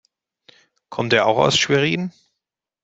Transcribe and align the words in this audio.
Kommt 0.89 1.13
er 1.13 1.27
auch 1.27 1.37
aus 1.37 1.59
Schwerin? 1.59 2.11